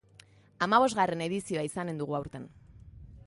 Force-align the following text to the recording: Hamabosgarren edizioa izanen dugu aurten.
Hamabosgarren 0.65 1.21
edizioa 1.27 1.67
izanen 1.69 2.01
dugu 2.03 2.19
aurten. 2.21 2.51